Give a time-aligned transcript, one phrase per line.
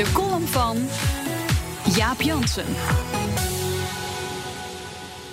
[0.00, 0.76] De column van
[1.94, 2.64] Jaap Jansen.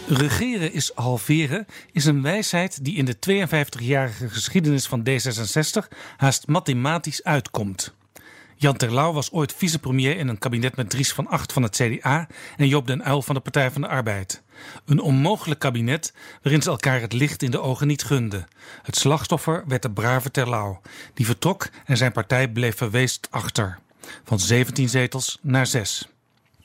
[0.08, 7.24] Regeren is halveren is een wijsheid die in de 52-jarige geschiedenis van D66 haast mathematisch
[7.24, 7.94] uitkomt.
[8.56, 12.28] Jan Terlouw was ooit vicepremier in een kabinet met Dries van Acht van het CDA
[12.58, 14.44] en Joop den Uyl van de Partij van de Arbeid.
[14.86, 18.48] Een onmogelijk kabinet waarin ze elkaar het licht in de ogen niet gunden.
[18.82, 20.82] Het slachtoffer werd de brave Terlouw,
[21.14, 23.80] die vertrok en zijn partij bleef verweest achter.
[24.24, 26.08] Van 17 zetels naar 6.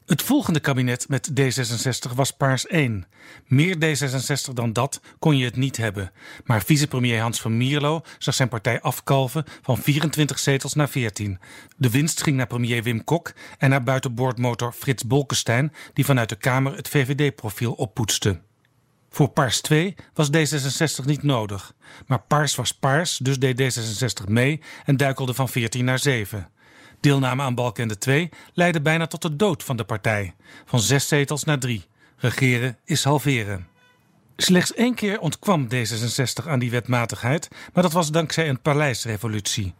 [0.06, 3.06] Het volgende kabinet met D66 was Paars 1.
[3.46, 6.12] Meer D66 dan dat kon je het niet hebben.
[6.44, 11.38] Maar vicepremier Hans van Mierlo zag zijn partij afkalven van 24 zetels naar 14.
[11.76, 16.36] De winst ging naar premier Wim Kok en naar buitenboordmotor Frits Bolkestein, die vanuit de
[16.36, 18.40] Kamer het VVD-profiel oppoetste.
[19.10, 21.74] Voor Paars 2 was D66 niet nodig.
[22.06, 26.50] Maar Paars was Paars, dus deed D66 mee en duikelde van 14 naar 7.
[27.02, 30.34] Deelname aan Balkende 2 leidde bijna tot de dood van de partij.
[30.64, 31.84] Van zes zetels naar drie.
[32.16, 33.66] Regeren is halveren.
[34.42, 39.74] Slechts één keer ontkwam D66 aan die wetmatigheid, maar dat was dankzij een paleisrevolutie.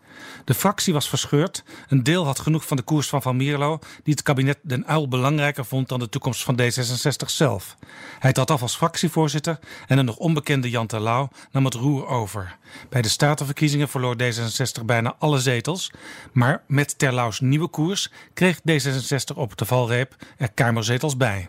[0.44, 4.14] De fractie was verscheurd, een deel had genoeg van de koers van Van Mierlo, die
[4.14, 7.76] het kabinet Den Uil belangrijker vond dan de toekomst van D66 zelf.
[8.18, 12.56] Hij trad af als fractievoorzitter en een nog onbekende Jan Terlouw nam het roer over.
[12.88, 15.90] Bij de statenverkiezingen verloor D66 bijna alle zetels,
[16.32, 21.48] maar met Terlouws nieuwe koers kreeg D66 op de valreep er kamerzetels bij.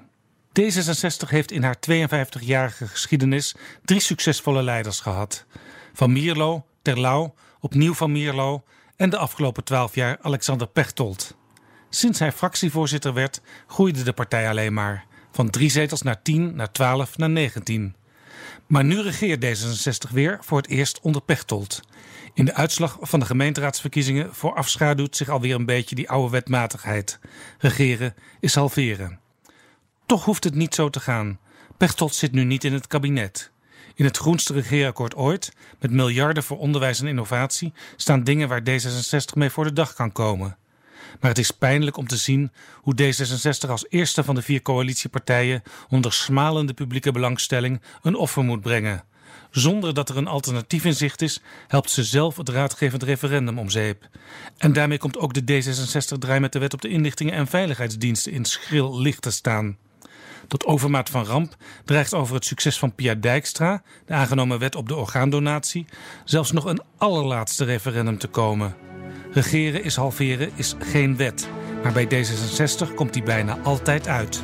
[0.61, 3.55] D66 heeft in haar 52-jarige geschiedenis
[3.85, 5.45] drie succesvolle leiders gehad.
[5.94, 8.63] Van Mierlo, Terlouw, opnieuw Van Mierlo
[8.95, 11.35] en de afgelopen twaalf jaar Alexander Pechtold.
[11.89, 15.05] Sinds hij fractievoorzitter werd, groeide de partij alleen maar.
[15.31, 17.95] Van drie zetels naar 10, naar 12, naar 19.
[18.67, 21.81] Maar nu regeert D66 weer voor het eerst onder Pechtold.
[22.33, 27.19] In de uitslag van de gemeenteraadsverkiezingen voorafschaduwt zich alweer een beetje die oude wetmatigheid.
[27.57, 29.22] Regeren is halveren.
[30.06, 31.40] Toch hoeft het niet zo te gaan.
[31.78, 33.52] Pechtold zit nu niet in het kabinet.
[33.96, 39.34] In het groenste regeerakkoord ooit, met miljarden voor onderwijs en innovatie, staan dingen waar D66
[39.34, 40.58] mee voor de dag kan komen.
[41.19, 45.64] Maar het is pijnlijk om te zien hoe D66 als eerste van de vier coalitiepartijen
[45.90, 49.03] onder smalende publieke belangstelling een offer moet brengen.
[49.52, 53.70] Zonder dat er een alternatief in zicht is, helpt ze zelf het raadgevend referendum om
[53.70, 54.09] zeep.
[54.58, 58.46] En daarmee komt ook de D66-draai met de wet op de inlichtingen en veiligheidsdiensten in
[58.46, 59.78] schril licht te staan.
[60.47, 61.55] Tot overmaat van ramp
[61.85, 65.85] dreigt over het succes van Pia Dijkstra, de aangenomen wet op de orgaandonatie,
[66.23, 68.75] zelfs nog een allerlaatste referendum te komen.
[69.31, 71.49] Regeren is halveren is geen wet,
[71.83, 74.43] maar bij D66 komt die bijna altijd uit.